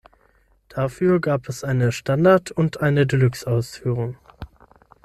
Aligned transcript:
Dafür 0.67 1.19
gab 1.19 1.47
es 1.47 1.63
eine 1.63 1.91
Standard- 1.91 2.49
und 2.49 2.81
eine 2.81 3.05
Deluxe-Ausführung. 3.05 4.17